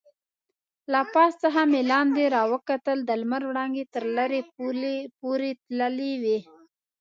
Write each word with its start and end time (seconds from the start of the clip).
له 0.91 1.01
پاس 1.13 1.33
څخه 1.43 1.61
مې 1.71 1.81
لاندې 1.91 2.23
راوکتل، 2.37 2.97
د 3.05 3.09
لمر 3.21 3.41
وړانګې 3.47 3.85
تر 3.93 4.03
لرې 4.17 4.41
پورې 5.21 5.49
تللې 5.65 6.13
وې. 6.23 6.39